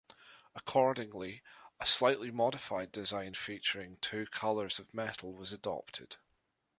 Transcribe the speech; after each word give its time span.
Accordingly, 0.55 1.43
a 1.79 1.85
slightly 1.85 2.31
modified 2.31 2.91
design 2.91 3.35
featuring 3.35 3.97
two 3.97 4.25
colours 4.25 4.79
of 4.79 4.91
metal 4.95 5.31
was 5.31 5.53
adopted. 5.53 6.15